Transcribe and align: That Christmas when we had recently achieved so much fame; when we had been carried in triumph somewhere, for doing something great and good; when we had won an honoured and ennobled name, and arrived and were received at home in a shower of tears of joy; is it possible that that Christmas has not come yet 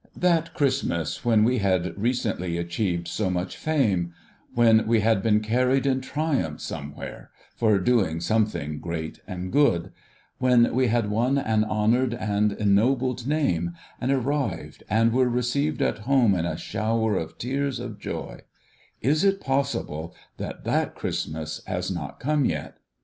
That 0.17 0.55
Christmas 0.55 1.23
when 1.23 1.43
we 1.43 1.59
had 1.59 1.95
recently 1.95 2.57
achieved 2.57 3.07
so 3.07 3.29
much 3.29 3.55
fame; 3.55 4.13
when 4.55 4.87
we 4.87 5.01
had 5.01 5.21
been 5.21 5.41
carried 5.41 5.85
in 5.85 6.01
triumph 6.01 6.59
somewhere, 6.59 7.29
for 7.55 7.77
doing 7.77 8.19
something 8.19 8.79
great 8.79 9.19
and 9.27 9.51
good; 9.51 9.91
when 10.39 10.73
we 10.73 10.87
had 10.87 11.11
won 11.11 11.37
an 11.37 11.63
honoured 11.63 12.15
and 12.15 12.51
ennobled 12.53 13.27
name, 13.27 13.75
and 14.01 14.11
arrived 14.11 14.81
and 14.89 15.11
were 15.13 15.29
received 15.29 15.83
at 15.83 15.99
home 15.99 16.33
in 16.33 16.47
a 16.47 16.57
shower 16.57 17.15
of 17.15 17.37
tears 17.37 17.79
of 17.79 17.99
joy; 17.99 18.39
is 19.01 19.23
it 19.23 19.39
possible 19.39 20.15
that 20.37 20.63
that 20.63 20.95
Christmas 20.95 21.61
has 21.67 21.91
not 21.91 22.19
come 22.19 22.43
yet 22.43 22.77